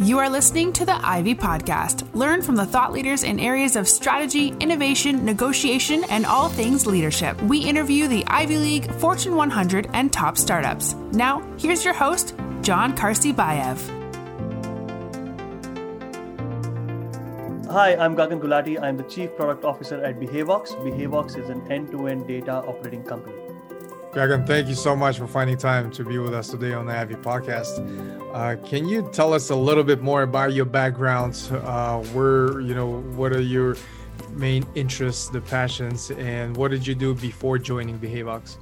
[0.00, 2.12] You are listening to the Ivy Podcast.
[2.16, 7.40] Learn from the thought leaders in areas of strategy, innovation, negotiation, and all things leadership.
[7.42, 10.94] We interview the Ivy League, Fortune 100, and top startups.
[11.12, 13.78] Now, here's your host, John Bayev.
[17.70, 18.82] Hi, I'm Gagan Gulati.
[18.82, 20.74] I'm the Chief Product Officer at Behavox.
[20.82, 23.43] Behavox is an end to end data operating company.
[24.14, 26.96] Gagan, thank you so much for finding time to be with us today on the
[26.96, 27.82] Ivy podcast.
[28.32, 31.34] Uh, can you tell us a little bit more about your background?
[31.50, 33.76] Uh, where, you know, what are your
[34.30, 38.58] main interests, the passions, and what did you do before joining Behavox?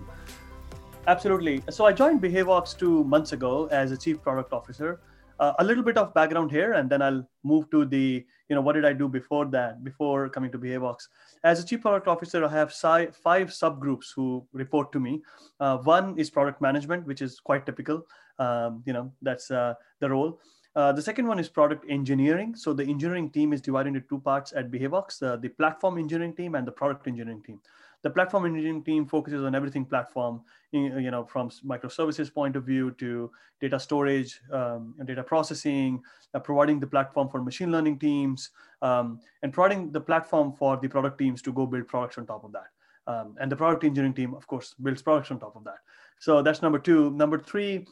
[1.07, 1.63] Absolutely.
[1.69, 5.01] So I joined Behavox two months ago as a chief product officer.
[5.39, 8.63] Uh, a little bit of background here, and then I'll move to the, you know,
[8.63, 11.09] what did I do before that, before coming to Behavox.
[11.45, 15.23] As a chief product officer, I have five subgroups who report to me.
[15.59, 18.07] Uh, one is product management, which is quite typical.
[18.39, 20.41] Um, you know, that's uh, the role.
[20.75, 22.55] Uh, the second one is product engineering.
[22.55, 26.35] So the engineering team is divided into two parts at Behavox, uh, the platform engineering
[26.35, 27.61] team and the product engineering team.
[28.03, 32.91] The platform engineering team focuses on everything platform, you know, from microservices point of view
[32.99, 36.03] to data storage, um, and data processing,
[36.35, 38.51] uh, providing the platform for machine learning teams,
[38.83, 42.45] um, and providing the platform for the product teams to go build products on top
[42.45, 42.69] of that.
[43.07, 45.79] Um, and the product engineering team, of course, builds products on top of that.
[46.19, 47.11] So that's number two.
[47.11, 47.87] Number three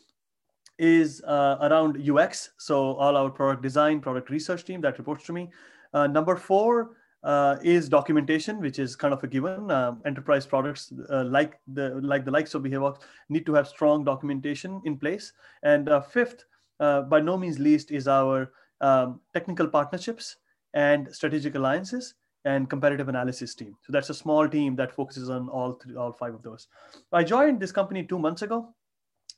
[0.79, 2.51] is uh, around UX.
[2.59, 5.51] So all our product design, product research team that reports to me.
[5.93, 9.71] Uh, number four uh, is documentation, which is kind of a given.
[9.71, 14.05] Um, enterprise products uh, like the like the likes of Behavox need to have strong
[14.05, 15.33] documentation in place.
[15.63, 16.45] And uh, fifth,
[16.81, 20.37] uh, by no means least, is our um, technical partnerships
[20.75, 22.15] and strategic alliances
[22.47, 23.77] and competitive analysis team.
[23.83, 26.69] So that's a small team that focuses on all three, all five of those.
[27.13, 28.75] I joined this company two months ago.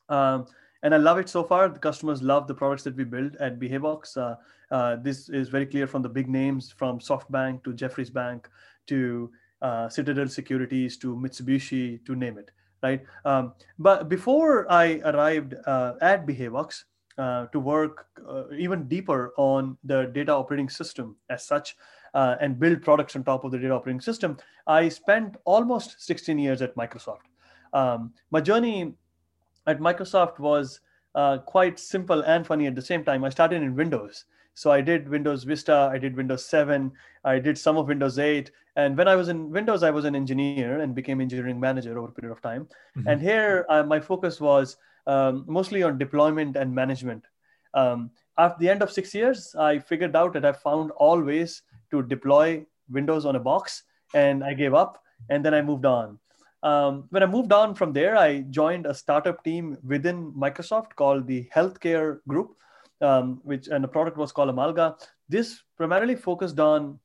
[0.09, 0.47] Um,
[0.83, 1.69] and I love it so far.
[1.69, 4.17] The customers love the products that we build at Behavox.
[4.17, 4.37] Uh,
[4.75, 8.49] uh, this is very clear from the big names, from SoftBank to Jefferies Bank
[8.89, 12.51] to uh, Citadel Securities to Mitsubishi, to name it,
[12.83, 13.03] right?
[13.25, 16.83] Um, but before I arrived uh, at Behavox
[17.17, 21.77] uh, to work uh, even deeper on the data operating system as such,
[22.15, 26.61] and build products on top of the data operating system, I spent almost 16 years
[26.61, 27.25] at Microsoft.
[27.73, 28.95] Um, my journey
[29.67, 30.81] at Microsoft was
[31.15, 33.25] uh, quite simple and funny at the same time.
[33.25, 34.25] I started in Windows.
[34.55, 36.93] So I did Windows Vista, I did Windows 7,
[37.25, 38.51] I did some of Windows 8.
[38.77, 42.09] And when I was in Windows, I was an engineer and became engineering manager over
[42.09, 42.69] a period of time.
[42.97, 43.09] Mm-hmm.
[43.09, 47.25] And here, uh, my focus was um, mostly on deployment and management.
[47.75, 51.63] Um, at the end of six years, I figured out that I found all ways
[51.91, 53.85] to deploy Windows on a box,
[54.15, 55.03] and I gave up.
[55.31, 56.19] And then I moved on.
[56.63, 61.27] Um, when I moved on from there, I joined a startup team within Microsoft called
[61.27, 62.55] the Healthcare Group,
[63.01, 64.97] um, which and the product was called Amalga.
[65.29, 67.01] This primarily focused on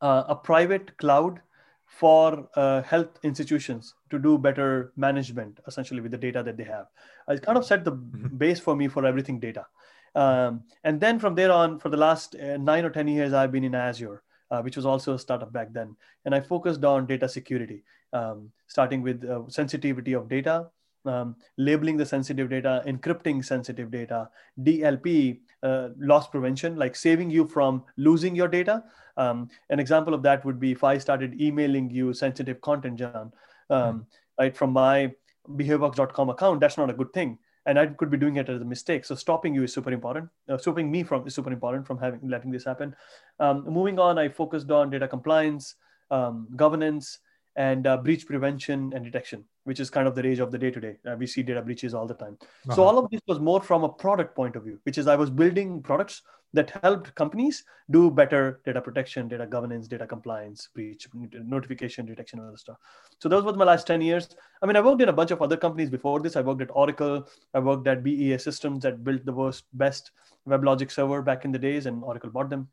[0.00, 1.40] uh, a private cloud
[1.86, 6.86] for uh, health institutions to do better management, essentially with the data that they have.
[7.28, 8.36] It kind of set the mm-hmm.
[8.36, 9.66] base for me for everything data.
[10.14, 13.52] Um, and then from there on, for the last uh, nine or ten years, I've
[13.52, 14.22] been in Azure.
[14.50, 15.94] Uh, which was also a startup back then.
[16.24, 20.66] And I focused on data security um, starting with uh, sensitivity of data,
[21.04, 24.28] um, labeling the sensitive data, encrypting sensitive data,
[24.60, 28.82] DLP, uh, loss prevention, like saving you from losing your data.
[29.16, 33.32] Um, an example of that would be if I started emailing you sensitive content, John,
[33.70, 34.00] mm-hmm.
[34.38, 35.12] right from my
[35.48, 37.38] behavox.com account, that's not a good thing.
[37.66, 39.04] And I could be doing it as a mistake.
[39.04, 40.28] So stopping you is super important.
[40.48, 42.96] Uh, stopping me from is super important from having letting this happen.
[43.38, 45.74] Um, moving on, I focused on data compliance,
[46.10, 47.18] um, governance,
[47.56, 50.70] and uh, breach prevention and detection, which is kind of the rage of the day
[50.70, 50.96] today.
[51.06, 52.36] Uh, we see data breaches all the time.
[52.40, 52.74] Uh-huh.
[52.76, 55.16] So all of this was more from a product point of view, which is I
[55.16, 56.22] was building products
[56.52, 62.48] that helped companies do better data protection, data governance, data compliance, breach notification, detection, and
[62.48, 62.76] other stuff.
[63.20, 64.28] So those were my last 10 years.
[64.60, 66.36] I mean, I worked in a bunch of other companies before this.
[66.36, 67.28] I worked at Oracle.
[67.54, 70.10] I worked at BEA Systems that built the worst, best
[70.48, 72.68] WebLogic server back in the days, and Oracle bought them.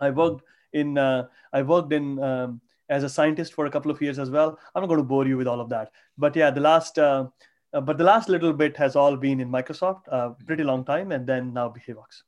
[0.00, 0.42] I worked
[0.72, 4.30] in uh, I worked in um, as a scientist for a couple of years as
[4.30, 4.58] well.
[4.74, 7.26] I'm not going to bore you with all of that, but yeah, the last uh,
[7.72, 11.12] uh, but the last little bit has all been in Microsoft, uh, pretty long time,
[11.12, 12.22] and then now Behavox.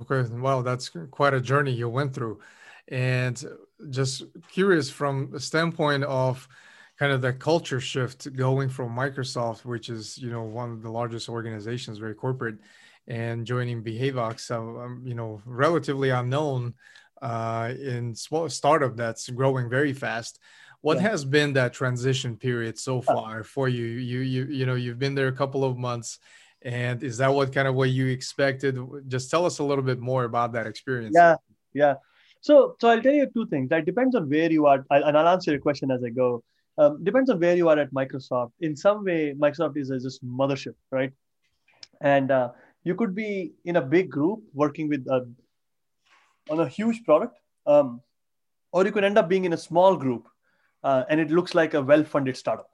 [0.00, 2.40] Okay, well, that's quite a journey you went through,
[2.88, 3.42] and
[3.90, 6.46] just curious from the standpoint of
[6.98, 10.90] kind of the culture shift going from Microsoft, which is you know one of the
[10.90, 12.58] largest organizations, very corporate,
[13.06, 16.74] and joining Behavox, so um, you know relatively unknown
[17.22, 20.38] uh, in small startup that's growing very fast.
[20.80, 21.10] What yeah.
[21.10, 23.02] has been that transition period so uh.
[23.02, 23.84] far for you?
[23.84, 26.18] You you you know you've been there a couple of months,
[26.64, 30.00] and is that what kind of what you expected just tell us a little bit
[30.00, 31.36] more about that experience yeah
[31.74, 31.94] yeah
[32.40, 35.28] so so i'll tell you two things that depends on where you are and i'll
[35.28, 36.42] answer your question as i go
[36.76, 40.74] um, depends on where you are at microsoft in some way microsoft is just mothership
[40.90, 41.12] right
[42.00, 42.50] and uh,
[42.82, 45.26] you could be in a big group working with a,
[46.50, 48.00] on a huge product um,
[48.72, 50.28] or you could end up being in a small group
[50.82, 52.70] uh, and it looks like a well-funded startup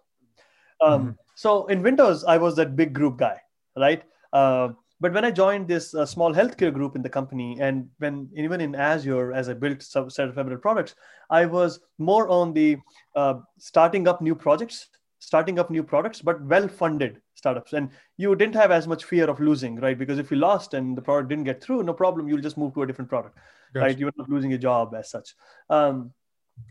[0.81, 1.11] um, mm-hmm.
[1.35, 3.39] so in windows i was that big group guy
[3.77, 4.03] right?
[4.33, 4.71] Uh,
[5.01, 8.61] but when I joined this uh, small healthcare group in the company, and when even
[8.61, 10.95] in Azure, as I built some set of several products,
[11.31, 12.77] I was more on the
[13.17, 14.89] uh, starting up new projects,
[15.19, 17.73] starting up new products, but well-funded startups.
[17.73, 19.99] And you didn't have as much fear of losing, right?
[19.99, 22.75] Because if you lost and the product didn't get through, no problem, you'll just move
[22.75, 23.39] to a different product,
[23.73, 23.87] gotcha.
[23.87, 23.99] right?
[23.99, 25.35] You're not losing a job as such.
[25.69, 26.13] Um,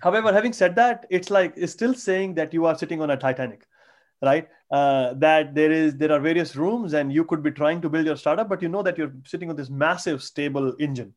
[0.01, 3.17] however, having said that, it's like it's still saying that you are sitting on a
[3.17, 3.65] Titanic
[4.21, 7.89] right uh, that there is there are various rooms and you could be trying to
[7.89, 11.13] build your startup but you know that you're sitting on this massive stable engine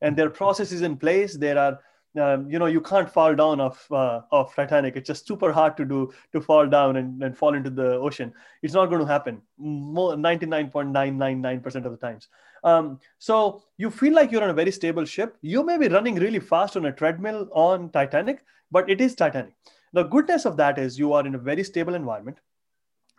[0.00, 1.78] and there are processes in place there are
[2.20, 4.20] um, you know you can't fall down off uh,
[4.54, 7.94] titanic it's just super hard to do to fall down and, and fall into the
[7.94, 8.32] ocean
[8.62, 12.28] it's not going to happen more 99.999% of the times
[12.64, 16.16] um, so you feel like you're on a very stable ship you may be running
[16.16, 19.54] really fast on a treadmill on titanic but it is titanic
[19.92, 22.38] the goodness of that is you are in a very stable environment,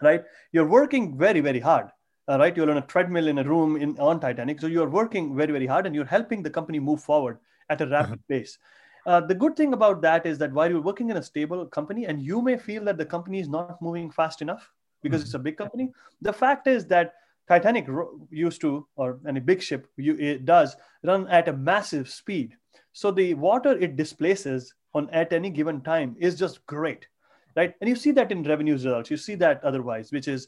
[0.02, 0.24] right?
[0.52, 1.90] You're working very, very hard,
[2.28, 2.56] uh, right?
[2.56, 5.68] You're on a treadmill in a room in on Titanic, so you're working very, very
[5.68, 7.38] hard, and you're helping the company move forward
[7.70, 8.28] at a rapid uh-huh.
[8.28, 8.58] pace.
[9.06, 12.06] Uh, the good thing about that is that while you're working in a stable company,
[12.06, 14.72] and you may feel that the company is not moving fast enough
[15.04, 15.28] because mm-hmm.
[15.28, 15.92] it's a big company,
[16.22, 17.14] the fact is that
[17.48, 17.88] Titanic
[18.30, 22.56] used to, or any big ship, it does run at a massive speed.
[22.94, 27.08] So the water it displaces on at any given time is just great
[27.56, 27.74] right?
[27.82, 29.12] And you see that in revenue results.
[29.12, 30.48] You see that otherwise which is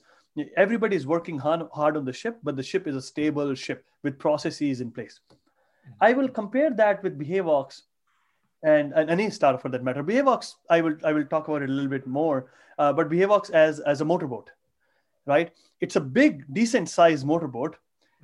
[0.58, 3.86] everybody is working hard, hard on the ship but the ship is a stable ship
[4.04, 5.20] with processes in place.
[6.02, 7.84] I will compare that with behavox
[8.64, 10.04] and, and any startup for that matter.
[10.04, 13.52] Behavox i will i will talk about it a little bit more uh, but behavox
[13.52, 14.52] as as a motorboat
[15.26, 15.52] right
[15.82, 17.76] it's a big decent sized motorboat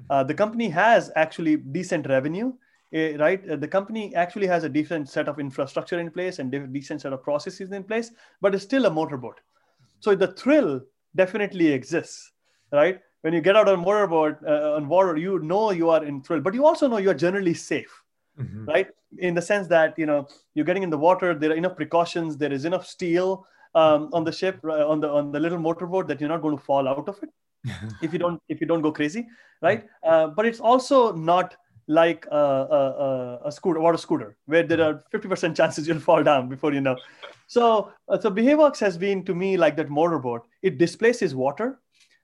[0.10, 2.52] uh, the company has actually decent revenue
[2.94, 3.50] uh, right?
[3.50, 7.14] Uh, the company actually has a decent set of infrastructure in place and decent set
[7.14, 8.12] of processes in place,
[8.42, 9.40] but it's still a motorboat.
[10.02, 10.82] So the thrill
[11.16, 12.32] definitely exists,
[12.74, 13.00] right?
[13.22, 16.42] When you get out on motorboat uh, on water, you know you are in thrill,
[16.42, 18.04] but you also know you are generally safe,
[18.38, 18.66] mm-hmm.
[18.66, 18.88] right?
[19.20, 22.36] In the sense that you know you're getting in the water, there are enough precautions,
[22.36, 23.46] there is enough steel
[23.76, 26.58] um, on the ship, uh, on the on the little motorboat that you're not going
[26.58, 27.30] to fall out of it
[28.02, 29.28] if you don't if you don't go crazy,
[29.62, 29.86] right?
[30.04, 31.56] Uh, but it's also not
[31.88, 36.48] like a, a, a, scooter, water scooter, where there are 50% chances you'll fall down
[36.48, 36.96] before you know.
[37.48, 40.48] So, uh, so Behavox has been to me like that motorboat.
[40.62, 41.82] It displaces water.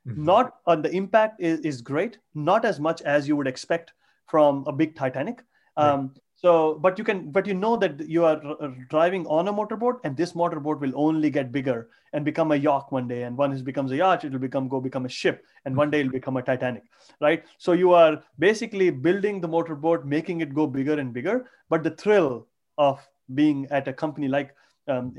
[0.08, 0.24] Mm-hmm.
[0.24, 3.92] Not on the impact is, is great, not as much as you would expect
[4.28, 5.44] from a big Titanic.
[5.76, 9.52] Um, so, but you can, but you know that you are r- driving on a
[9.52, 13.24] motorboat, and this motorboat will only get bigger and become a yacht one day.
[13.24, 15.90] And once it becomes a yacht, it will become go become a ship, and one
[15.90, 16.84] day it'll become a Titanic,
[17.22, 17.44] right?
[17.58, 21.50] So you are basically building the motorboat, making it go bigger and bigger.
[21.70, 22.46] But the thrill
[22.78, 23.02] of
[23.34, 24.54] being at a company like
[24.88, 25.16] um,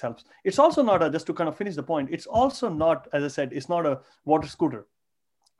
[0.00, 0.24] helps.
[0.44, 2.08] It's also not a just to kind of finish the point.
[2.10, 4.86] It's also not, as I said, it's not a water scooter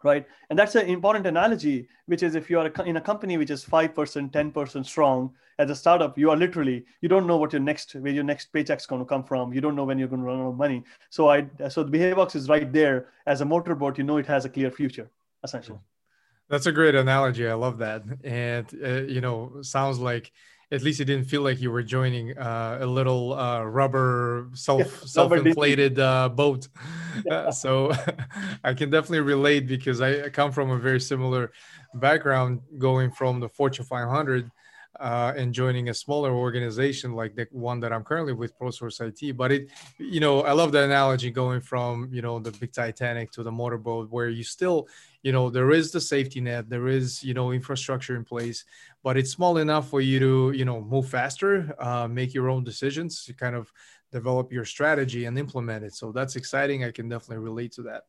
[0.05, 0.27] right?
[0.51, 3.65] And that's an important analogy, which is if you are in a company which is
[3.65, 7.95] 5%, 10% strong as a startup, you are literally, you don't know what your next,
[7.95, 9.53] where your next paycheck's going to come from.
[9.53, 10.85] You don't know when you're going to run out of money.
[11.11, 14.45] So I, so the Behavox is right there as a motorboat, you know, it has
[14.45, 15.11] a clear future
[15.43, 15.79] essentially.
[16.49, 17.49] That's a great analogy.
[17.49, 18.03] I love that.
[18.23, 20.31] And, uh, you know, sounds like,
[20.71, 25.07] at least it didn't feel like you were joining uh, a little uh, rubber self
[25.07, 26.69] self-inflated uh, boat.
[27.25, 27.51] Yeah.
[27.63, 27.93] so
[28.65, 31.53] I can definitely relate because I come from a very similar
[31.95, 34.51] background, going from the Fortune 500
[35.01, 39.37] uh, and joining a smaller organization like the one that I'm currently with, ProSource IT.
[39.37, 43.33] But it, you know, I love the analogy going from you know the big Titanic
[43.33, 44.89] to the motorboat, where you still,
[45.23, 48.65] you know, there is the safety net, there is you know infrastructure in place,
[49.05, 52.65] but it's small enough for you to you know move faster, uh, make your own
[52.65, 53.71] decisions, to kind of
[54.11, 55.95] develop your strategy and implement it.
[55.95, 56.85] So that's exciting.
[56.85, 58.05] I can definitely relate to that.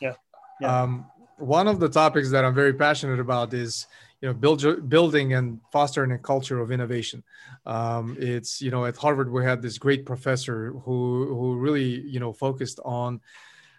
[0.00, 0.14] Yeah.
[0.60, 0.82] yeah.
[0.82, 1.06] Um,
[1.36, 3.86] one of the topics that I'm very passionate about is
[4.20, 7.22] you know build, building and fostering a culture of innovation
[7.66, 12.20] um, it's you know at harvard we had this great professor who who really you
[12.20, 13.20] know focused on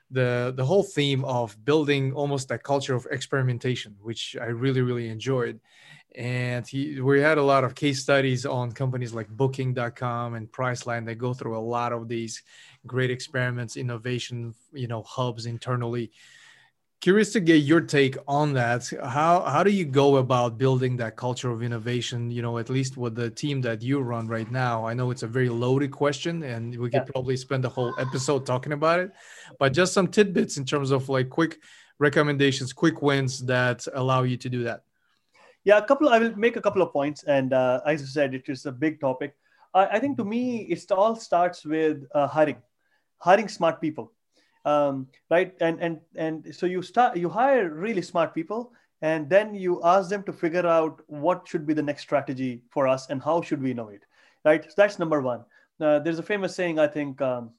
[0.09, 5.07] the the whole theme of building almost a culture of experimentation which i really really
[5.07, 5.59] enjoyed
[6.15, 11.05] and he we had a lot of case studies on companies like booking.com and priceline.
[11.05, 12.43] That go through a lot of these
[12.85, 16.11] great experiments innovation you know hubs internally.
[16.99, 18.91] Curious to get your take on that.
[19.03, 22.97] How how do you go about building that culture of innovation you know at least
[22.97, 24.85] with the team that you run right now?
[24.85, 27.11] I know it's a very loaded question and we could yeah.
[27.11, 29.11] probably spend a whole episode talking about it
[29.59, 31.59] but just some tidbits in terms of like quick
[31.99, 34.81] recommendations quick wins that allow you to do that
[35.63, 38.33] yeah a couple i will make a couple of points and uh, as i said
[38.33, 39.35] it is a big topic.
[39.73, 42.57] I, I think to me it all starts with uh, hiring
[43.19, 44.11] hiring smart people.
[44.63, 49.55] Um, right and and and so you start you hire really smart people and then
[49.55, 53.23] you ask them to figure out what should be the next strategy for us and
[53.23, 54.05] how should we innovate
[54.45, 54.63] right?
[54.63, 55.45] So that's number one.
[55.79, 57.49] Uh, there's a famous saying i think um,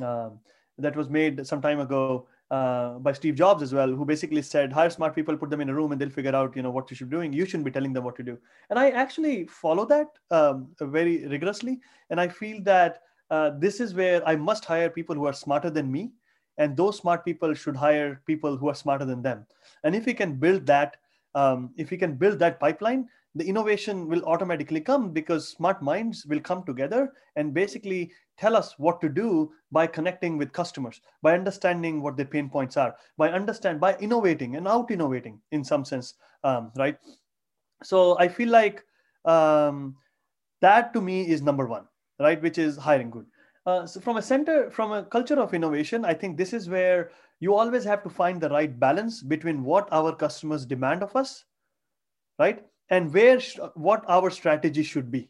[0.00, 0.30] uh,
[0.78, 4.72] that was made some time ago uh, by Steve Jobs as well, who basically said,
[4.72, 6.90] hire smart people, put them in a room, and they'll figure out, you know, what
[6.90, 7.32] you should be doing.
[7.32, 8.38] You shouldn't be telling them what to do.
[8.70, 11.80] And I actually follow that um, very rigorously,
[12.10, 15.70] and I feel that uh, this is where I must hire people who are smarter
[15.70, 16.12] than me
[16.58, 19.46] and those smart people should hire people who are smarter than them
[19.84, 20.96] and if we can build that
[21.34, 26.26] um, if we can build that pipeline the innovation will automatically come because smart minds
[26.26, 31.34] will come together and basically tell us what to do by connecting with customers by
[31.34, 35.84] understanding what their pain points are by understand by innovating and out innovating in some
[35.84, 36.98] sense um, right?
[37.82, 38.84] So i feel like
[39.24, 39.96] um,
[40.60, 41.86] that to me is number one
[42.18, 43.26] right which is hiring good.
[43.64, 47.12] Uh, so from a center, from a culture of innovation, I think this is where
[47.38, 51.44] you always have to find the right balance between what our customers demand of us,
[52.40, 55.28] right, and where sh- what our strategy should be,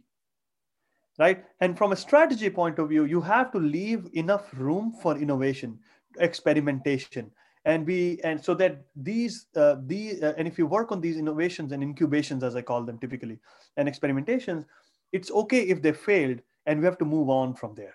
[1.19, 1.45] right.
[1.61, 5.79] And from a strategy point of view, you have to leave enough room for innovation,
[6.19, 7.31] experimentation,
[7.65, 11.17] and we and so that these uh, the uh, and if you work on these
[11.17, 13.39] innovations and incubations, as I call them typically,
[13.79, 14.67] and experimentations,
[15.13, 17.95] it's okay if they failed, and we have to move on from there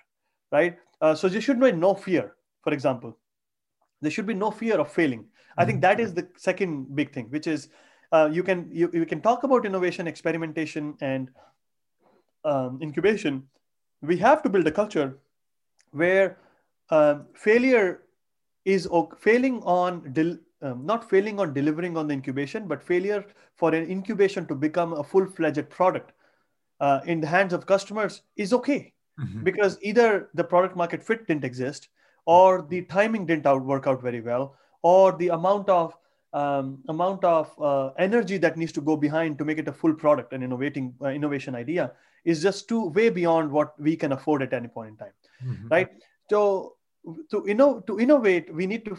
[0.51, 0.77] right?
[1.01, 3.17] Uh, so there should be no fear, for example.
[4.01, 5.21] There should be no fear of failing.
[5.21, 5.61] Mm-hmm.
[5.61, 7.69] I think that is the second big thing, which is
[8.11, 11.29] uh, you can you, you can talk about innovation, experimentation, and
[12.45, 13.43] um, incubation.
[14.01, 15.17] We have to build a culture
[15.91, 16.37] where
[16.89, 18.03] um, failure
[18.65, 18.87] is
[19.17, 23.89] failing on del- um, not failing on delivering on the incubation, but failure for an
[23.89, 26.11] incubation to become a full-fledged product
[26.79, 29.43] uh, in the hands of customers is okay mm-hmm.
[29.43, 31.89] because either the product market fit didn't exist
[32.25, 35.95] or the timing didn't out, work out very well or the amount of
[36.39, 39.93] um, amount of uh, energy that needs to go behind to make it a full
[39.93, 41.91] product and innovating uh, innovation idea
[42.25, 45.15] is just too way beyond what we can afford at any point in time
[45.45, 45.67] mm-hmm.
[45.75, 45.89] right
[46.29, 46.41] so
[47.31, 48.97] to you know to innovate we need to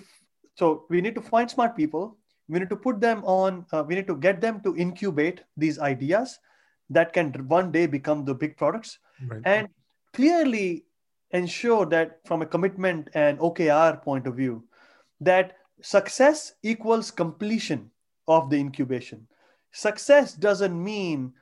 [0.54, 2.16] so we need to find smart people
[2.49, 5.78] we need to put them on uh, we need to get them to incubate these
[5.78, 6.38] ideas
[6.90, 9.42] that can one day become the big products right.
[9.45, 9.68] and
[10.14, 10.85] clearly
[11.33, 14.64] ensure that from a commitment and OKR point of view,
[15.21, 17.90] that success equals completion
[18.26, 19.26] of the incubation.
[19.73, 21.32] Success doesn't mean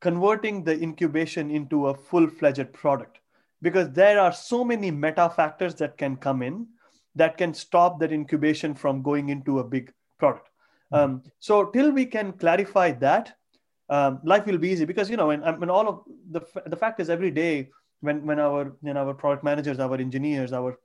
[0.00, 3.18] converting the incubation into a full-fledged product
[3.62, 6.66] because there are so many meta factors that can come in
[7.14, 10.48] that can stop that incubation from going into a big product.
[10.92, 11.04] Mm-hmm.
[11.04, 13.36] Um, so till we can clarify that,
[13.88, 16.98] um, life will be easy because you know when, when all of the the fact
[16.98, 20.78] is every day when when our when our product managers our engineers our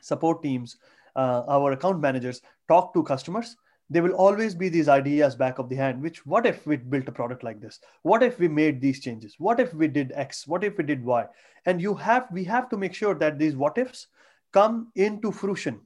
[0.00, 0.76] support teams
[1.16, 3.56] uh, our account managers talk to customers
[3.90, 7.08] there will always be these ideas back of the hand which what if we built
[7.08, 10.46] a product like this what if we made these changes what if we did x
[10.46, 11.24] what if we did y
[11.66, 14.06] and you have we have to make sure that these what ifs
[14.52, 15.80] come into fruition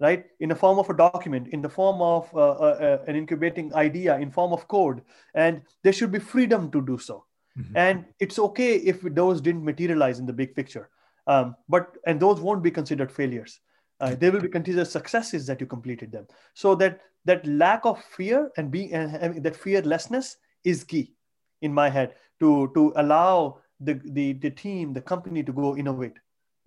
[0.00, 3.16] right in the form of a document in the form of uh, uh, uh an
[3.16, 5.02] incubating idea in form of code
[5.34, 7.24] and there should be freedom to do so
[7.58, 7.76] Mm-hmm.
[7.76, 10.88] And it's okay if those didn't materialize in the big picture.
[11.26, 13.60] Um, but and those won't be considered failures.
[14.02, 16.26] Uh, they will be considered successes that you completed them.
[16.54, 21.14] So that that lack of fear and being and that fearlessness is key
[21.60, 26.18] in my head to to allow the the, the team, the company to go innovate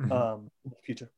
[0.01, 0.11] mm-hmm.
[0.11, 1.11] um, in the future.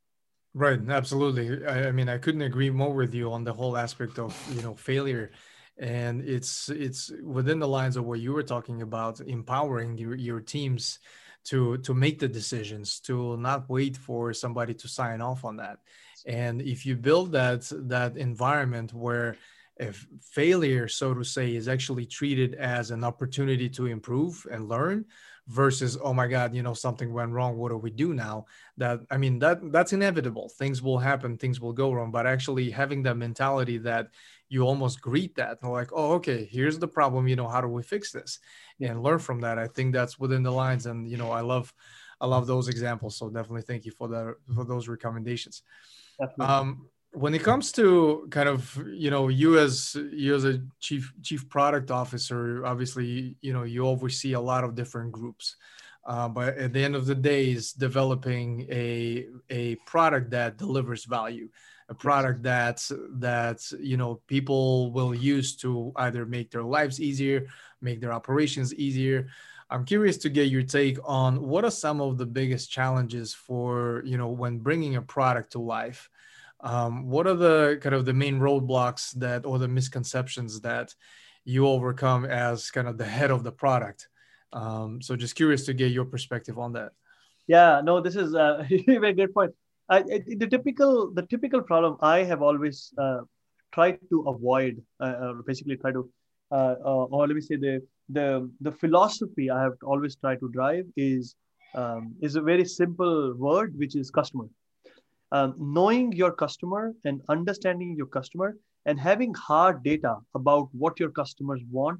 [0.55, 1.63] Right, absolutely.
[1.67, 4.63] I, I mean, I couldn't agree more with you on the whole aspect of you
[4.63, 5.31] know failure
[5.79, 10.39] and it's it's within the lines of what you were talking about empowering your, your
[10.39, 10.99] teams
[11.43, 15.77] to to make the decisions to not wait for somebody to sign off on that
[16.25, 19.37] and if you build that that environment where
[19.79, 25.05] if failure so to say is actually treated as an opportunity to improve and learn
[25.47, 28.45] versus oh my god you know something went wrong what do we do now?
[28.77, 30.49] That i mean that that's inevitable.
[30.49, 32.11] Things will happen things will go wrong.
[32.11, 34.09] But actually having that mentality that
[34.49, 37.67] you almost greet that and like oh okay here's the problem you know how do
[37.67, 38.39] we fix this?
[38.81, 39.57] And learn from that.
[39.57, 40.85] I think that's within the lines.
[40.85, 41.73] And you know i love
[42.19, 43.17] i love those examples.
[43.17, 45.63] So definitely thank you for that for those recommendations
[46.39, 51.11] um when it comes to kind of you know you as you as a chief
[51.23, 55.55] chief product officer obviously you know you oversee a lot of different groups.
[56.05, 61.03] Uh, but at the end of the day is developing a a product that delivers
[61.03, 61.49] value
[61.89, 67.47] a product that that you know people will use to either make their lives easier
[67.81, 69.27] make their operations easier
[69.69, 74.01] i'm curious to get your take on what are some of the biggest challenges for
[74.05, 76.09] you know when bringing a product to life
[76.61, 80.93] um, what are the kind of the main roadblocks that or the misconceptions that
[81.45, 84.07] you overcome as kind of the head of the product
[84.53, 86.91] um, so just curious to get your perspective on that.
[87.47, 89.53] Yeah, no, this is a very good point.
[89.89, 93.21] I, the typical the typical problem I have always uh,
[93.71, 96.09] tried to avoid, uh, uh basically try to,
[96.51, 100.49] uh, uh, or let me say the the the philosophy I have always tried to
[100.49, 101.35] drive is
[101.75, 104.45] um, is a very simple word, which is customer.
[105.31, 111.09] Um, knowing your customer and understanding your customer and having hard data about what your
[111.09, 111.99] customers want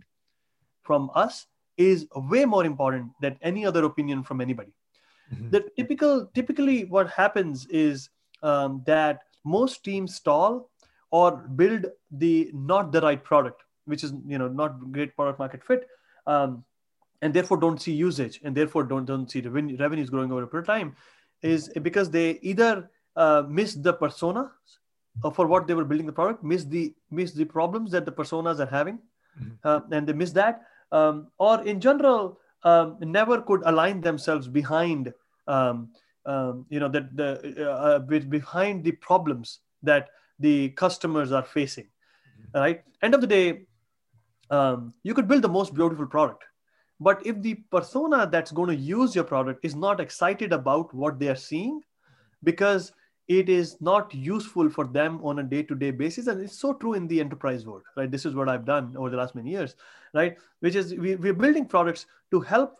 [0.83, 1.45] from us
[1.75, 4.71] is way more important than any other opinion from anybody.
[5.33, 5.49] Mm-hmm.
[5.49, 8.09] The typical, typically, what happens is
[8.41, 10.69] um, that most teams stall
[11.11, 15.63] or build the not the right product, which is you know not great product market
[15.63, 15.85] fit,
[16.27, 16.63] um,
[17.21, 20.47] and therefore don't see usage and therefore don't don't see revenue, revenues growing over a
[20.47, 20.95] period of time,
[21.41, 24.51] is because they either uh, miss the persona
[25.33, 28.59] for what they were building the product, miss the miss the problems that the personas
[28.59, 28.99] are having,
[29.39, 29.53] mm-hmm.
[29.63, 35.13] uh, and they miss that um, or in general um, never could align themselves behind
[35.47, 35.89] um,
[36.25, 41.85] um you know that the uh, uh behind the problems that the customers are facing
[41.85, 42.59] mm-hmm.
[42.59, 43.65] right end of the day
[44.49, 46.43] um, you could build the most beautiful product.
[46.99, 51.19] But if the persona that's going to use your product is not excited about what
[51.19, 51.81] they are seeing
[52.43, 52.91] because
[53.27, 57.07] it is not useful for them on a day-to-day basis and it's so true in
[57.07, 58.09] the enterprise world right?
[58.09, 59.75] This is what i've done over the last many years
[60.13, 60.37] right?
[60.61, 62.77] Which is we, we're building products to help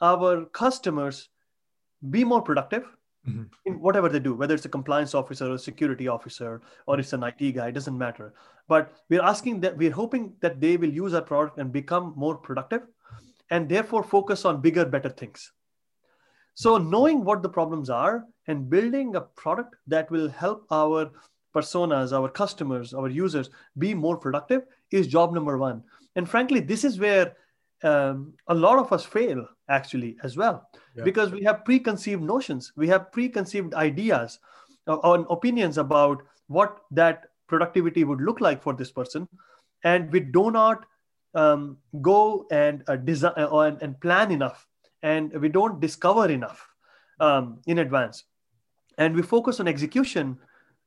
[0.00, 1.28] our customers
[2.08, 2.84] be more productive
[3.28, 3.42] mm-hmm.
[3.66, 7.12] in whatever they do whether it's a compliance officer or a security officer or it's
[7.12, 8.32] an it guy it doesn't matter
[8.68, 12.36] but we're asking that we're hoping that they will use our product and become more
[12.36, 12.82] productive
[13.50, 15.52] and therefore focus on bigger better things
[16.54, 21.10] so knowing what the problems are and building a product that will help our
[21.54, 25.82] personas, our customers, our users be more productive is job number one.
[26.16, 27.36] And frankly, this is where
[27.82, 31.04] um, a lot of us fail actually as well, yeah.
[31.04, 34.38] because we have preconceived notions, we have preconceived ideas
[34.86, 39.28] or opinions about what that productivity would look like for this person,
[39.84, 40.84] and we do not
[41.34, 44.66] um, go and uh, design uh, and, and plan enough.
[45.02, 46.68] And we don't discover enough
[47.20, 48.24] um, in advance.
[48.98, 50.38] And we focus on execution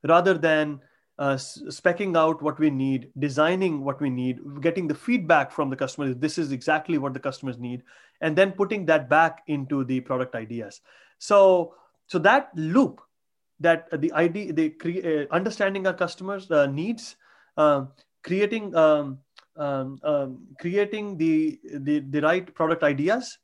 [0.03, 0.81] rather than
[1.19, 5.75] uh, specking out what we need designing what we need getting the feedback from the
[5.75, 7.83] customers this is exactly what the customers need
[8.23, 10.81] and then putting that back into the product ideas.
[11.19, 11.75] So
[12.07, 13.01] so that loop
[13.59, 17.15] that the idea the cre- uh, understanding our customers uh, needs
[17.57, 17.89] um,
[18.23, 19.19] creating um,
[19.57, 23.37] um, um, creating the, the the right product ideas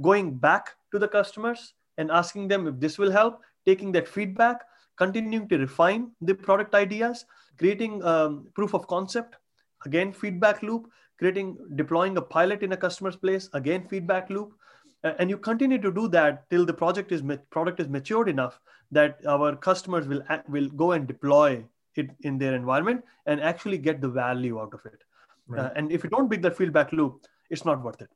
[0.00, 4.60] going back to the customers and asking them if this will help, taking that feedback,
[4.96, 7.24] continuing to refine the product ideas,
[7.58, 9.36] creating um, proof of concept,
[9.84, 14.52] again, feedback loop, creating, deploying a pilot in a customer's place, again, feedback loop.
[15.04, 18.58] And you continue to do that till the project is product is matured enough
[18.90, 24.00] that our customers will will go and deploy it in their environment and actually get
[24.00, 25.04] the value out of it.
[25.46, 25.66] Right.
[25.66, 28.10] Uh, and if you don't build that feedback loop, it's not worth it.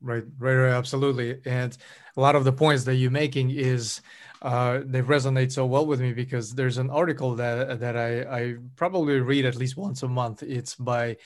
[0.00, 1.40] Right, right, right, absolutely.
[1.44, 1.76] And
[2.16, 4.02] a lot of the points that you're making is
[4.42, 8.54] uh, they resonate so well with me because there's an article that that I, I
[8.76, 10.42] probably read at least once a month.
[10.42, 11.16] It's by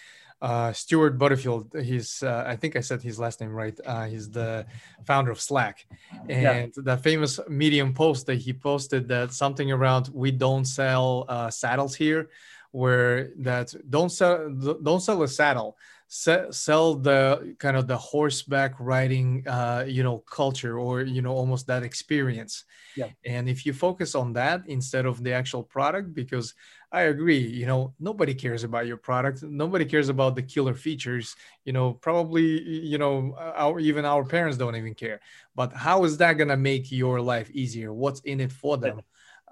[0.41, 1.75] uh, Stewart Butterfield.
[1.83, 3.79] He's uh, I think I said his last name right.
[3.85, 4.67] Uh, he's the
[5.05, 5.87] founder of Slack,
[6.29, 6.83] and yeah.
[6.85, 11.95] that famous Medium post that he posted that something around we don't sell uh, saddles
[11.95, 12.31] here,
[12.71, 15.77] where that don't sell don't sell a saddle
[16.11, 21.69] sell the kind of the horseback riding uh, you know culture or you know almost
[21.69, 22.65] that experience.
[22.97, 23.11] Yeah.
[23.25, 26.55] and if you focus on that instead of the actual product because
[26.91, 29.45] i agree you know nobody cares about your product.
[29.45, 31.37] Nobody cares about the killer features.
[31.65, 32.61] You know probably
[32.93, 35.21] you know our even our parents don't even care.
[35.55, 37.93] But how is that going to make your life easier?
[37.93, 39.03] What's in it for them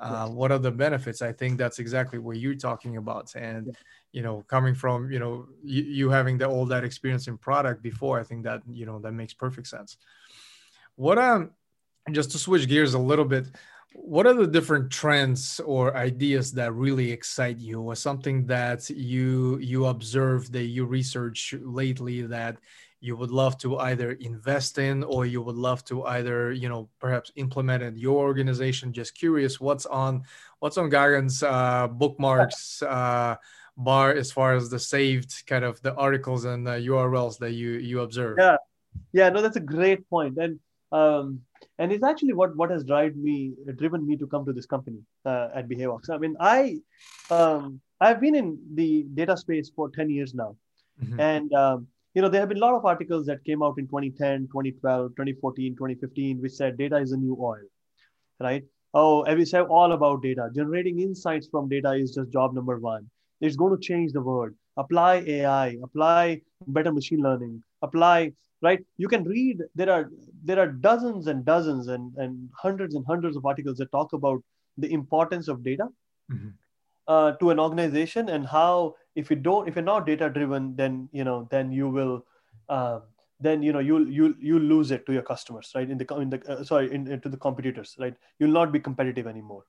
[0.00, 1.22] uh, what are the benefits?
[1.22, 3.34] I think that's exactly what you're talking about.
[3.34, 3.76] And
[4.12, 7.82] you know coming from you know you, you having the all that experience in product
[7.82, 9.96] before i think that you know that makes perfect sense.
[10.96, 11.50] What um
[12.10, 13.46] just to switch gears a little bit
[13.94, 17.80] what are the different trends or ideas that really excite you?
[17.80, 22.58] Or something that you you observe that you research lately that
[23.00, 26.88] you would love to either invest in or you would love to either you know
[26.98, 28.92] perhaps implement in your organization.
[28.92, 30.24] Just curious what's on
[30.58, 33.36] what's on gagan's uh, bookmarks uh,
[33.76, 37.70] bar as far as the saved kind of the articles and the urls that you
[37.72, 38.36] you observe?
[38.38, 38.56] Yeah.
[39.12, 40.38] Yeah no that's a great point.
[40.38, 40.58] And
[40.90, 41.42] um
[41.78, 45.00] and it's actually what what has driven me driven me to come to this company
[45.26, 46.78] uh, at behavox i mean i
[47.30, 50.56] um i've been in the data space for 10 years now.
[51.02, 51.20] Mm-hmm.
[51.20, 53.86] and um, you know, there have been a lot of articles that came out in
[53.86, 57.62] 2010, 2012, 2014, 2015, which said data is a new oil,
[58.40, 58.64] right?
[58.94, 60.48] Oh, and we say all about data.
[60.54, 63.08] Generating insights from data is just job number one.
[63.40, 64.52] It's going to change the world.
[64.76, 68.80] Apply AI, apply better machine learning, apply, right?
[68.96, 70.10] You can read, there are
[70.44, 74.42] there are dozens and dozens and, and hundreds and hundreds of articles that talk about
[74.78, 75.88] the importance of data.
[76.32, 76.48] Mm-hmm
[77.08, 81.08] uh, to an organization and how if you don't if you're not data driven then
[81.12, 82.24] you know then you will
[82.68, 83.00] uh,
[83.40, 85.90] then you know you'll you'll you lose it to your customers right?
[85.90, 88.14] In the in the uh, sorry in, into the competitors right?
[88.38, 89.64] You'll not be competitive anymore.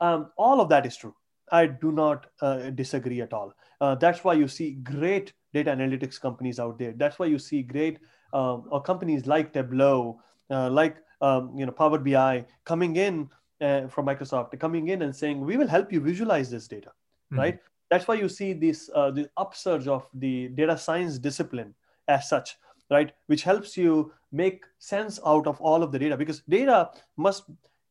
[0.00, 1.14] Um, all of that is true.
[1.52, 3.52] I do not uh, disagree at all.
[3.80, 6.92] Uh, that's why you see great data analytics companies out there.
[6.92, 7.98] That's why you see great
[8.32, 13.28] um, or companies like tableau uh, like um, you know power bi coming in
[13.64, 17.38] uh, from Microsoft coming in and saying, we will help you visualize this data, mm-hmm.
[17.38, 17.58] right?
[17.90, 21.74] That's why you see this uh, the upsurge of the data science discipline
[22.08, 22.56] as such,
[22.90, 23.12] right?
[23.26, 27.44] Which helps you make sense out of all of the data because data must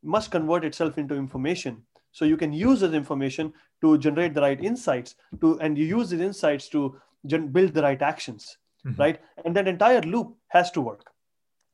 [0.03, 1.81] must convert itself into information.
[2.11, 6.09] So you can use this information to generate the right insights to, and you use
[6.09, 9.01] these insights to gen- build the right actions, mm-hmm.
[9.01, 9.19] right?
[9.45, 11.11] And that entire loop has to work.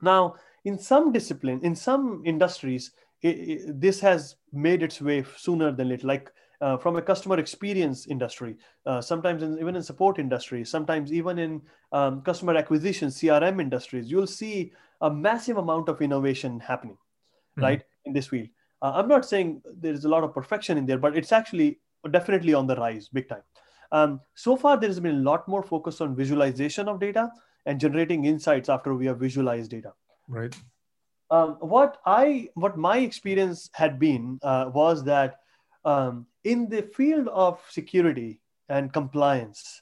[0.02, 5.72] Now, in some discipline, in some industries, it, it, this has made its way sooner
[5.72, 10.20] than later like uh, from a customer experience industry uh, sometimes in, even in support
[10.20, 16.02] industry sometimes even in um, customer acquisition crm industries you'll see a massive amount of
[16.02, 17.62] innovation happening mm-hmm.
[17.62, 18.48] right in this field.
[18.82, 21.80] Uh, i'm not saying there's a lot of perfection in there but it's actually
[22.12, 23.44] definitely on the rise big time.
[23.92, 27.30] Um, so far there's been a lot more focus on visualization of data
[27.66, 29.94] and generating insights after we have visualized data.
[30.28, 30.56] Right
[31.32, 35.40] um, what I what my experience had been uh, was that
[35.86, 39.82] um, in the field of security and compliance,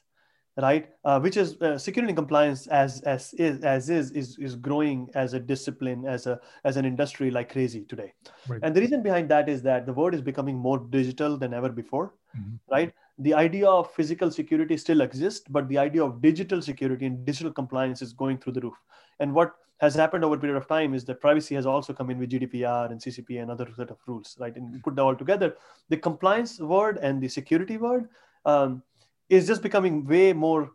[0.60, 4.54] right, uh, which is uh, security and compliance as as is as is is is
[4.56, 8.12] growing as a discipline as a as an industry like crazy today,
[8.48, 8.60] right.
[8.62, 11.68] and the reason behind that is that the world is becoming more digital than ever
[11.68, 12.56] before, mm-hmm.
[12.70, 12.92] right?
[13.20, 17.52] The idea of physical security still exists, but the idea of digital security and digital
[17.52, 18.76] compliance is going through the roof.
[19.18, 22.10] And what has happened over a period of time is that privacy has also come
[22.10, 24.54] in with GDPR and CCP and other set of rules, right?
[24.54, 25.56] And you put that all together,
[25.88, 28.08] the compliance word and the security word
[28.44, 28.82] um,
[29.28, 30.70] is just becoming way more,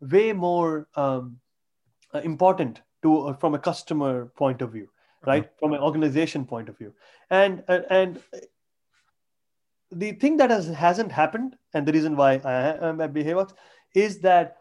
[0.00, 1.38] way more um,
[2.14, 5.30] uh, important to uh, from a customer point of view, uh-huh.
[5.30, 5.44] right?
[5.44, 5.58] Mm-hmm.
[5.58, 6.92] From an organization point of view,
[7.30, 8.20] and uh, and
[9.90, 13.52] the thing that has hasn't happened, and the reason why I am at Behavox
[13.94, 14.56] is that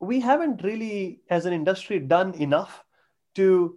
[0.00, 2.84] we haven't really, as an industry, done enough
[3.36, 3.76] to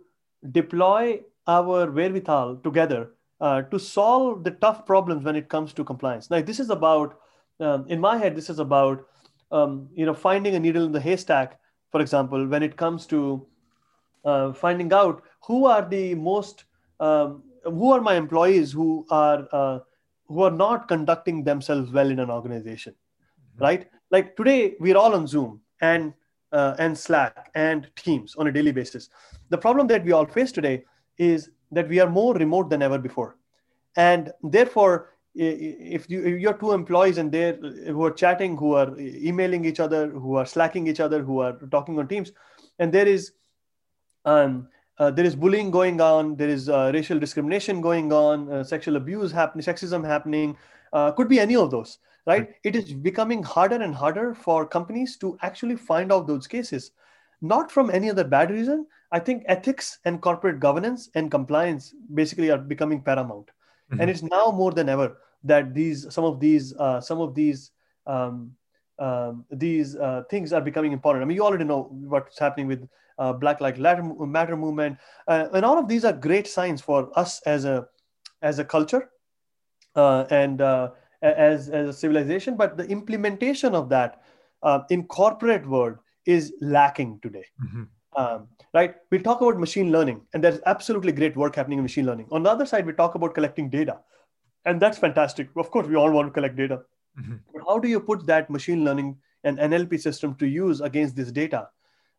[0.51, 6.31] deploy our wherewithal together uh, to solve the tough problems when it comes to compliance.
[6.31, 7.19] Now, this is about,
[7.59, 9.05] um, in my head, this is about,
[9.51, 11.59] um, you know, finding a needle in the haystack,
[11.91, 13.45] for example, when it comes to
[14.25, 16.65] uh, finding out who are the most,
[16.99, 19.79] um, who are my employees who are, uh,
[20.27, 23.63] who are not conducting themselves well in an organization, mm-hmm.
[23.63, 23.89] right?
[24.11, 26.13] Like today, we're all on Zoom and
[26.51, 29.09] uh, and Slack and Teams on a daily basis.
[29.49, 30.85] The problem that we all face today
[31.17, 33.37] is that we are more remote than ever before.
[33.97, 38.97] And therefore, if, you, if you're two employees and they're who are chatting, who are
[38.99, 42.31] emailing each other, who are slacking each other, who are talking on Teams,
[42.79, 43.33] and there is
[44.23, 44.67] um,
[44.97, 48.95] uh, there is bullying going on, there is uh, racial discrimination going on, uh, sexual
[48.95, 50.57] abuse happening, sexism happening,
[50.93, 52.55] uh, could be any of those right?
[52.63, 56.91] It is becoming harder and harder for companies to actually find out those cases
[57.41, 58.87] not from any other bad reason.
[59.11, 63.51] I think ethics and corporate governance and compliance basically are becoming paramount.
[63.91, 64.01] Mm-hmm.
[64.01, 67.71] and it's now more than ever that these some of these uh, some of these
[68.07, 68.51] um,
[68.99, 72.87] um, these uh, things are becoming important i mean you already know what's happening with
[73.17, 77.41] uh, black lives matter movement uh, and all of these are great signs for us
[77.45, 77.87] as a
[78.41, 79.09] as a culture
[79.95, 84.21] uh, and uh, as, as a civilization, but the implementation of that
[84.63, 87.45] uh, in corporate world is lacking today.
[87.63, 87.83] Mm-hmm.
[88.17, 88.95] Um, right?
[89.11, 92.27] We talk about machine learning, and there's absolutely great work happening in machine learning.
[92.31, 93.99] On the other side, we talk about collecting data,
[94.65, 95.49] and that's fantastic.
[95.55, 96.81] Of course, we all want to collect data.
[97.19, 97.35] Mm-hmm.
[97.53, 101.31] But how do you put that machine learning and NLP system to use against this
[101.31, 101.69] data?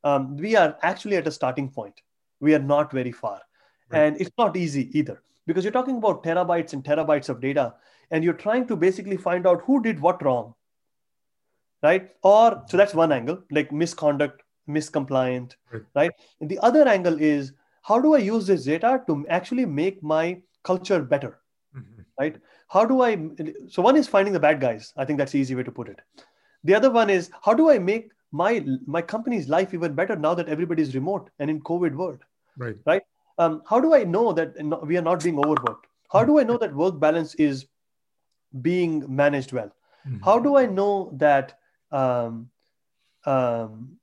[0.05, 2.01] Um, we are actually at a starting point.
[2.41, 3.41] We are not very far.
[3.91, 4.03] Right.
[4.03, 7.75] And it's not easy either because you're talking about terabytes and terabytes of data,
[8.11, 10.55] and you're trying to basically find out who did what wrong.
[11.83, 12.11] Right?
[12.23, 15.83] Or so that's one angle, like misconduct, miscompliant, right?
[15.95, 16.11] right?
[16.41, 20.41] And the other angle is how do I use this data to actually make my
[20.65, 21.39] culture better?
[22.19, 22.37] Right?
[22.69, 23.17] How do I
[23.69, 24.93] so one is finding the bad guys.
[24.97, 26.01] I think that's the easy way to put it.
[26.65, 30.35] The other one is how do I make my my company's life even better now
[30.35, 32.19] that everybody's remote and in COVID world?
[32.57, 32.77] Right.
[32.87, 33.03] Right
[33.39, 35.87] um, how do I know that we are not being overworked?
[36.11, 37.67] How do I know that work balance is
[38.63, 39.73] being managed well?
[40.07, 40.25] Mm-hmm.
[40.25, 41.59] How do I know that?
[41.91, 42.51] Um,
[43.25, 43.99] um,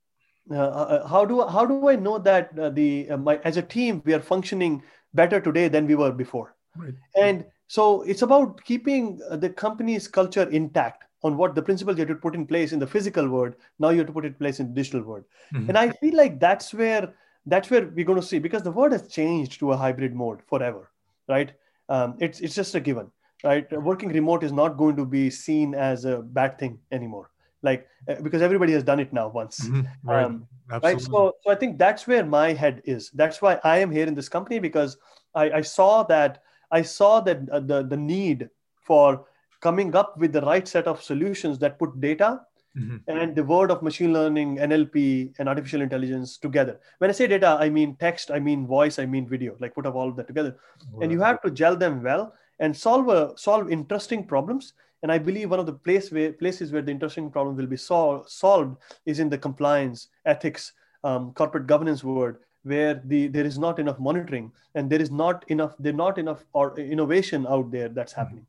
[0.52, 3.62] uh, uh, how do how do I know that uh, the uh, my, as a
[3.62, 6.56] team we are functioning better today than we were before?
[6.76, 6.94] Right.
[7.16, 12.10] And so it's about keeping the company's culture intact on what the principles you have
[12.10, 13.56] to put in place in the physical world.
[13.80, 15.24] Now you have to put it in place in the digital world.
[15.54, 15.70] Mm-hmm.
[15.70, 17.14] And I feel like that's where
[17.46, 20.42] that's where we're going to see because the world has changed to a hybrid mode
[20.48, 20.92] forever,
[21.28, 21.52] right?
[21.90, 23.12] Um, it's it's just a given,
[23.44, 23.70] right?
[23.72, 28.16] Working remote is not going to be seen as a bad thing anymore, like uh,
[28.22, 29.82] because everybody has done it now once, mm-hmm.
[30.10, 30.26] right?
[30.26, 31.02] Um, right.
[31.02, 33.12] So, so I think that's where my head is.
[33.12, 34.98] That's why I am here in this company because
[35.36, 38.50] I, I saw that I saw that uh, the the need
[38.90, 39.26] for
[39.62, 42.42] coming up with the right set of solutions that put data
[42.78, 42.98] mm-hmm.
[43.08, 46.80] and the word of machine learning, NLP, and artificial intelligence together.
[46.98, 49.56] When I say data, I mean text, I mean voice, I mean video.
[49.60, 50.58] Like put up all of that together,
[51.02, 54.74] and you have to gel them well and solve a, solve interesting problems.
[55.02, 57.76] And I believe one of the place where, places where the interesting problem will be
[57.76, 60.72] sol- solved is in the compliance, ethics,
[61.04, 65.44] um, corporate governance world, where the there is not enough monitoring and there is not
[65.50, 68.22] enough there not enough or innovation out there that's mm-hmm.
[68.22, 68.46] happening.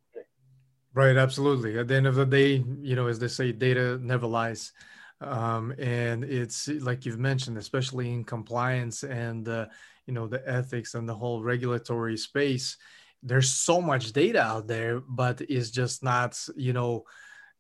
[0.95, 1.77] Right, absolutely.
[1.77, 4.73] At the end of the day, you know, as they say, data never lies.
[5.21, 9.67] Um, and it's like you've mentioned, especially in compliance and, uh,
[10.07, 12.77] you know, the ethics and the whole regulatory space,
[13.25, 17.05] there's so much data out there, but it's just not, you know,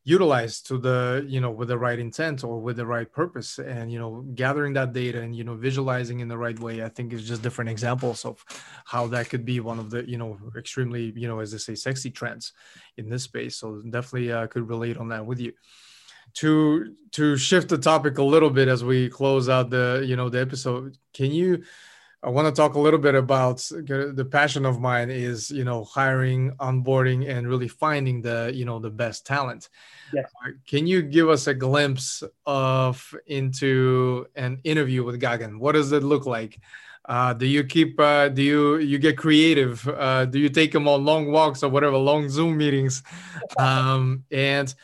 [0.04, 3.58] utilized to the you know with the right intent or with the right purpose.
[3.58, 6.88] And you know gathering that data and you know visualizing in the right way i
[6.88, 8.44] think is just different examples of
[8.84, 11.74] how that could be one of the you know extremely you know as they say
[11.74, 12.52] sexy trends
[12.96, 13.56] in this space.
[13.56, 15.52] So definitely uh, could relate on that with you.
[16.34, 20.28] To to shift the topic a little bit as we close out the you know
[20.28, 21.62] the episode can you
[22.24, 25.84] I want to talk a little bit about the passion of mine is you know
[25.84, 29.68] hiring, onboarding, and really finding the you know the best talent.
[30.12, 30.30] Yes.
[30.44, 35.58] Uh, can you give us a glimpse of into an interview with Gagan?
[35.58, 36.58] What does it look like?
[37.06, 38.00] Uh, do you keep?
[38.00, 39.86] Uh, do you you get creative?
[39.86, 43.02] Uh, do you take them on long walks or whatever, long Zoom meetings?
[43.58, 44.74] Um, and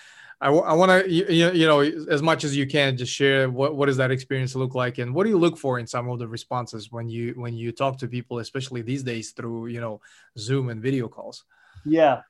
[0.42, 3.76] I, I want to you, you know as much as you can just share what,
[3.76, 6.18] what does that experience look like and what do you look for in some of
[6.18, 10.00] the responses when you when you talk to people especially these days through you know
[10.38, 11.44] zoom and video calls?
[11.84, 12.22] Yeah.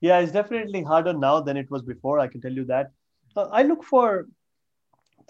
[0.00, 2.92] Yeah it's definitely harder now than it was before i can tell you that.
[3.36, 4.26] Uh, i look for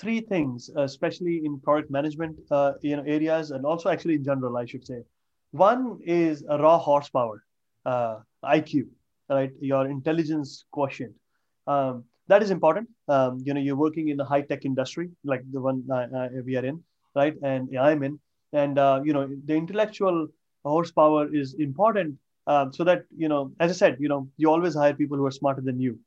[0.01, 4.57] three things especially in product management uh, you know areas and also actually in general
[4.57, 5.03] i should say.
[5.51, 7.43] One is a raw horsepower
[7.85, 8.87] uh, iq
[9.29, 9.53] right?
[9.61, 11.15] Your intelligence quotient.
[11.67, 12.89] Um, that is important.
[13.09, 16.29] Um, you know, you're working in a high tech industry like the one uh, uh,
[16.45, 16.83] we are in,
[17.15, 17.35] right?
[17.43, 18.19] And I'm in,
[18.53, 20.29] and uh, you know, the intellectual
[20.65, 24.75] horsepower is important um, so that you know, as I said, you know, you always
[24.75, 25.99] hire people who are smarter than you,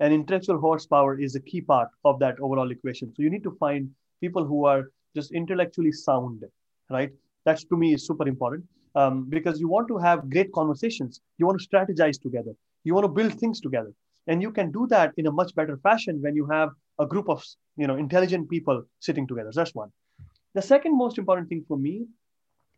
[0.00, 3.12] and intellectual horsepower is a key part of that overall equation.
[3.14, 6.44] So you need to find people who are just intellectually sound,
[6.90, 7.10] right?
[7.44, 8.64] That's to me is super important
[8.94, 11.20] um, because you want to have great conversations.
[11.38, 12.52] You want to strategize together.
[12.84, 13.92] You want to build things together
[14.28, 17.28] and you can do that in a much better fashion when you have a group
[17.28, 17.44] of
[17.76, 19.50] you know intelligent people sitting together.
[19.52, 19.90] So that's one.
[20.54, 22.06] The second most important thing for me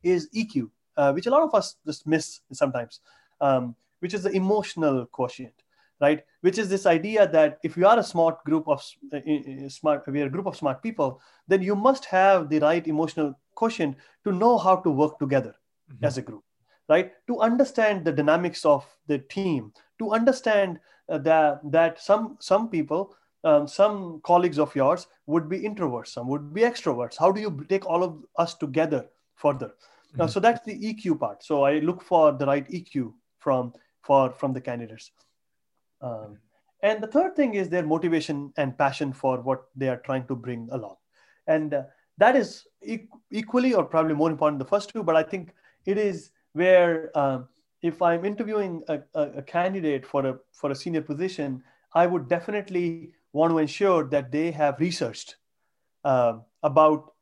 [0.03, 3.01] is eq uh, which a lot of us just miss sometimes
[3.41, 5.53] um, which is the emotional quotient
[6.01, 6.25] right?
[6.41, 8.83] Which is this idea that if you are a smart group of
[9.13, 9.21] uh,
[9.69, 13.39] smart we are a group of smart people then you must have the right emotional
[13.55, 15.55] quotient to know how to work together
[15.93, 16.05] mm-hmm.
[16.05, 16.45] as a group
[16.89, 17.13] right?
[17.29, 23.15] To understand the dynamics of the team to understand uh, that that some some people
[23.45, 27.17] um, some colleagues of yours would be introverts some would be extroverts.
[27.19, 29.69] How do you take all of us together further?
[29.69, 30.19] Mm-hmm.
[30.19, 31.43] now, so that's the eq part.
[31.45, 35.11] So i look for the right eq from for from the candidates.
[36.03, 36.39] Um,
[36.83, 40.35] and the third thing is their motivation and passion for what they are trying to
[40.35, 40.97] bring along.
[41.47, 41.83] And uh,
[42.19, 45.99] that is e- equally or probably more important the first two, but I think it
[45.99, 47.49] is where um,
[47.83, 51.63] if I'm interviewing a, a, a, candidate for a for a senior position,
[51.95, 55.37] I would definitely want to ensure that they have researched
[56.05, 57.13] uh, about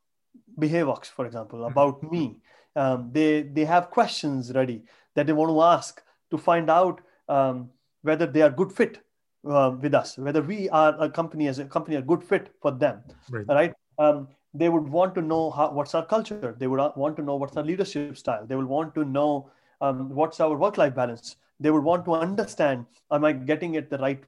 [0.58, 1.72] Behavox, for example, mm-hmm.
[1.72, 2.40] about me.
[2.76, 4.82] Um, they they have questions ready
[5.14, 7.70] that they want to ask to find out um,
[8.02, 9.02] whether they are good fit
[9.48, 12.70] uh, with us, whether we are a company as a company a good fit for
[12.70, 13.46] them, right?
[13.48, 13.74] right?
[13.98, 16.54] Um, they would want to know how, what's our culture.
[16.58, 18.46] They would want to know what's our leadership style.
[18.46, 21.36] They will want to know um, what's our work-life balance.
[21.60, 24.22] They would want to understand: Am I getting it the right?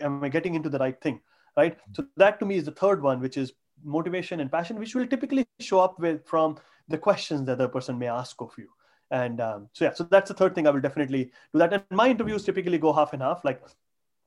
[0.00, 1.20] Am I getting into the right thing?
[1.56, 1.78] Right.
[1.92, 3.52] So that to me is the third one, which is
[3.84, 7.98] motivation and passion, which will typically show up with from the questions that the person
[7.98, 8.68] may ask of you.
[9.10, 11.72] And um, so yeah, so that's the third thing I will definitely do that.
[11.72, 13.62] And my interviews typically go half and half, like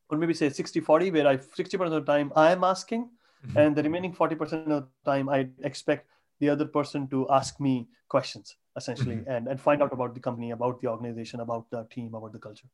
[0.09, 3.09] or maybe say 60 40 where i 60% of the time i am asking
[3.45, 3.57] mm-hmm.
[3.57, 6.07] and the remaining 40% of the time i expect
[6.39, 9.29] the other person to ask me questions essentially mm-hmm.
[9.29, 12.39] and, and find out about the company about the organization about the team about the
[12.39, 12.67] culture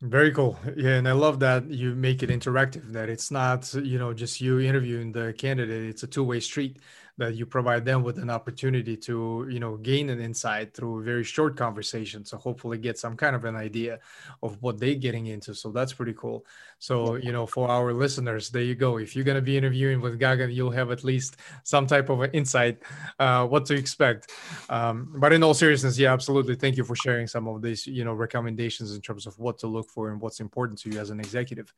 [0.00, 0.58] very cool.
[0.76, 2.92] Yeah, and I love that you make it interactive.
[2.92, 5.88] That it's not you know just you interviewing the candidate.
[5.88, 6.78] It's a two way street
[7.16, 11.02] that you provide them with an opportunity to you know gain an insight through a
[11.02, 14.00] very short conversation so hopefully get some kind of an idea
[14.42, 15.54] of what they're getting into.
[15.54, 16.44] So that's pretty cool.
[16.78, 18.98] So you know for our listeners there you go.
[18.98, 22.20] If you're going to be interviewing with gagan you'll have at least some type of
[22.20, 22.82] an insight
[23.18, 24.32] uh, what to expect.
[24.68, 26.56] Um, but in all seriousness yeah absolutely.
[26.56, 29.66] Thank you for sharing some of these you know recommendations in terms of what to
[29.66, 31.72] look for and what's important to you as an executive.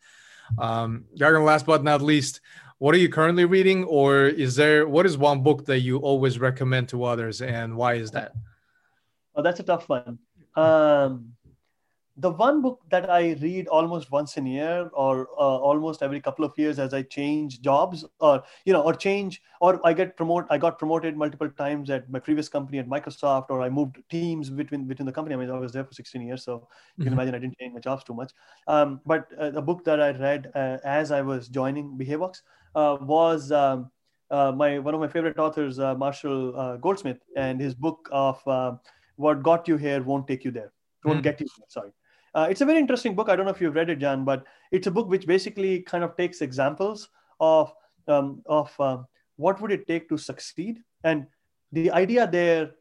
[0.58, 2.40] Um, Gagan, last but not least,
[2.78, 6.38] what are you currently reading, or is there what is one book that you always
[6.38, 8.32] recommend to others, and why is that?
[9.34, 10.18] Oh, that's a tough one.
[10.56, 11.35] Um,
[12.18, 16.44] the one book that I read almost once a year or uh, almost every couple
[16.44, 20.48] of years as I change jobs or you know or change or I get promoted
[20.50, 24.48] I got promoted multiple times at my previous company at Microsoft or I moved teams
[24.48, 27.12] between between the company I mean I was there for 16 years so you can
[27.12, 27.20] mm-hmm.
[27.20, 28.32] imagine I didn't change my jobs too much
[28.66, 32.40] um, but uh, the book that I read uh, as I was joining Behavox
[32.74, 33.90] uh, was um,
[34.30, 38.42] uh, my one of my favorite authors uh, Marshall Goldsmith and his book of
[39.16, 40.72] what got you here won't take you there
[41.04, 41.24] won't mm-hmm.
[41.24, 41.90] get you there, sorry
[42.36, 43.30] uh, it's a very interesting book.
[43.30, 46.04] I don't know if you've read it, Jan, but it's a book which basically kind
[46.04, 47.08] of takes examples
[47.40, 47.72] of
[48.08, 48.98] um, of uh,
[49.36, 51.26] what would it take to succeed, and
[51.72, 52.72] the idea there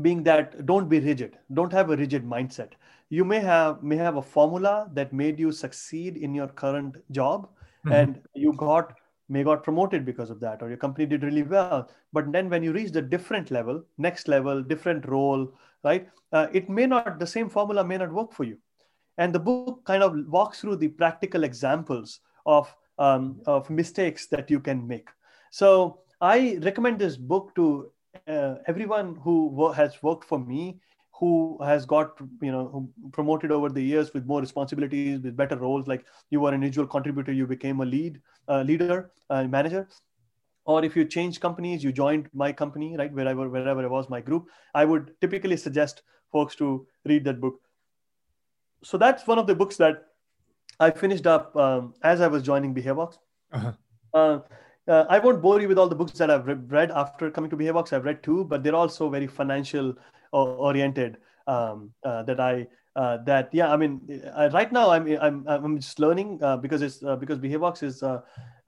[0.00, 2.70] being that don't be rigid, don't have a rigid mindset.
[3.10, 7.48] You may have may have a formula that made you succeed in your current job,
[7.84, 7.92] mm-hmm.
[7.92, 8.94] and you got
[9.28, 12.62] may got promoted because of that or your company did really well but then when
[12.62, 15.52] you reach the different level next level different role
[15.84, 18.56] right uh, it may not the same formula may not work for you
[19.18, 24.50] and the book kind of walks through the practical examples of, um, of mistakes that
[24.50, 25.08] you can make.
[25.50, 27.90] So I recommend this book to
[28.26, 30.80] uh, everyone who has worked for me,
[31.12, 35.86] who has got you know promoted over the years with more responsibilities, with better roles.
[35.88, 39.88] Like you were an individual contributor, you became a lead uh, leader, uh, manager
[40.68, 44.20] or if you change companies you joined my company right wherever wherever it was my
[44.20, 47.60] group i would typically suggest folks to read that book
[48.82, 50.04] so that's one of the books that
[50.80, 53.18] I finished up um, as I was joining Behavox.
[53.52, 53.72] Uh-huh.
[54.14, 54.38] Uh,
[54.86, 57.56] uh, I won't bore you with all the books that I've read after coming to
[57.56, 57.92] Behavox.
[57.92, 59.94] I've read two, but they're also very financial
[60.32, 61.18] oriented.
[61.46, 65.98] Um, uh, that I uh, that yeah, I mean, right now I'm I'm I'm just
[65.98, 68.02] learning uh, because it's uh, because Behavox is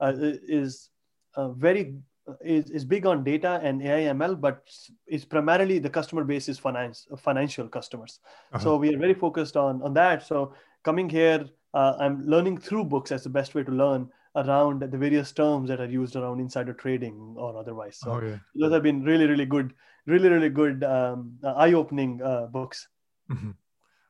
[0.01, 0.89] is
[1.37, 1.95] very
[2.41, 4.63] is, is big on data and AI ML, but
[5.07, 8.19] it's primarily the customer base is finance financial customers.
[8.53, 8.63] Uh-huh.
[8.63, 10.25] So we are very focused on on that.
[10.25, 14.81] So coming here, uh, I'm learning through books as the best way to learn around
[14.81, 17.97] the various terms that are used around insider trading or otherwise.
[17.97, 18.37] So oh, yeah.
[18.55, 19.73] those have been really really good,
[20.05, 22.87] really really good um, uh, eye opening uh, books.
[23.29, 23.51] Mm-hmm.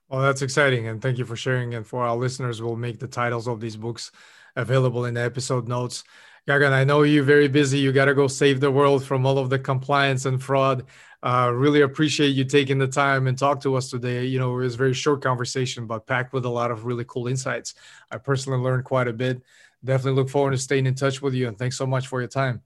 [0.09, 1.73] Well, that's exciting, and thank you for sharing.
[1.73, 4.11] And for our listeners, we'll make the titles of these books
[4.55, 6.03] available in the episode notes.
[6.47, 7.77] Gagan, I know you're very busy.
[7.77, 10.85] You got to go save the world from all of the compliance and fraud.
[11.23, 14.25] Uh, really appreciate you taking the time and talk to us today.
[14.25, 17.05] You know, it was a very short conversation, but packed with a lot of really
[17.07, 17.75] cool insights.
[18.09, 19.41] I personally learned quite a bit.
[19.83, 21.47] Definitely look forward to staying in touch with you.
[21.47, 22.61] And thanks so much for your time.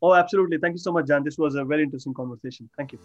[0.00, 0.58] Oh, absolutely.
[0.58, 1.22] Thank you so much, Jan.
[1.22, 2.70] This was a very interesting conversation.
[2.76, 2.98] Thank you.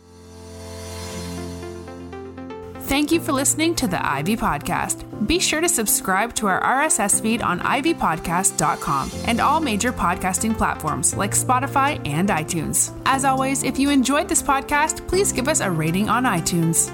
[2.93, 5.25] Thank you for listening to the Ivy Podcast.
[5.25, 11.15] Be sure to subscribe to our RSS feed on ivypodcast.com and all major podcasting platforms
[11.15, 12.95] like Spotify and iTunes.
[13.07, 16.91] As always, if you enjoyed this podcast, please give us a rating on iTunes.